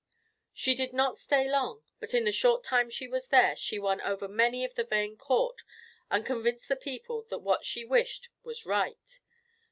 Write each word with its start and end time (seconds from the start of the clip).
She 0.51 0.73
did 0.73 0.93
not 0.93 1.15
stay 1.15 1.47
long, 1.47 1.83
but 1.99 2.15
in 2.15 2.23
the 2.23 2.31
short 2.31 2.63
time 2.63 2.89
she 2.89 3.07
was 3.07 3.27
there 3.27 3.55
she 3.55 3.77
won 3.77 4.01
over 4.01 4.27
many 4.27 4.65
of 4.65 4.73
the 4.73 4.83
vain 4.83 5.15
court 5.15 5.61
and 6.09 6.25
convinced 6.25 6.69
the 6.69 6.75
people 6.75 7.21
that 7.29 7.43
what 7.43 7.65
she 7.67 7.85
wished 7.85 8.29
was 8.41 8.65
right. 8.65 9.19